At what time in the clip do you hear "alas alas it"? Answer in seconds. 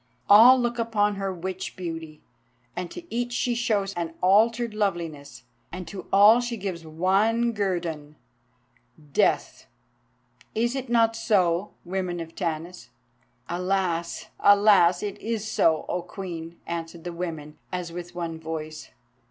13.47-15.19